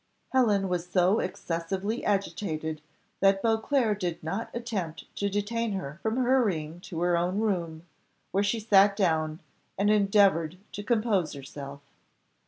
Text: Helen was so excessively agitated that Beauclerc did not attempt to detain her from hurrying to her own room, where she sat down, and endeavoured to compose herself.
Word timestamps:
Helen 0.31 0.67
was 0.67 0.87
so 0.89 1.19
excessively 1.19 2.03
agitated 2.03 2.81
that 3.19 3.43
Beauclerc 3.43 3.99
did 3.99 4.23
not 4.23 4.49
attempt 4.51 5.05
to 5.17 5.29
detain 5.29 5.73
her 5.73 5.99
from 6.01 6.17
hurrying 6.17 6.79
to 6.79 7.01
her 7.01 7.15
own 7.15 7.37
room, 7.37 7.85
where 8.31 8.43
she 8.43 8.59
sat 8.59 8.97
down, 8.97 9.41
and 9.77 9.91
endeavoured 9.91 10.57
to 10.71 10.81
compose 10.81 11.33
herself. 11.33 11.81